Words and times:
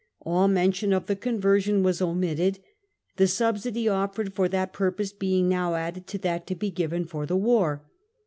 All 0.23 0.47
mention 0.47 0.93
of 0.93 1.05
the 1.05 1.15
conversion 1.15 1.83
was 1.83 2.01
omitted, 2.01 2.57
the 3.17 3.27
subsidy 3.27 3.87
offered 3.87 4.33
for 4.33 4.49
that 4.49 4.73
purpose 4.73 5.13
being 5.13 5.47
now 5.47 5.75
added 5.75 6.07
to 6.07 6.17
that 6.17 6.47
to 6.47 6.55
be 6.55 6.71
given 6.71 7.05
for 7.05 7.27
the 7.27 7.37
war. 7.37 7.85